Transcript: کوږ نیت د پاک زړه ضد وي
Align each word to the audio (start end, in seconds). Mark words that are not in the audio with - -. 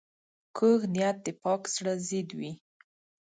کوږ 0.57 0.79
نیت 0.95 1.17
د 1.25 1.27
پاک 1.41 1.61
زړه 1.75 1.93
ضد 2.07 2.29
وي 2.39 2.51